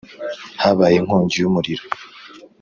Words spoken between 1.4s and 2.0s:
umuriro.